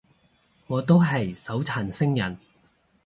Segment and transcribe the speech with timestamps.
[0.65, 2.35] 我都係手殘星人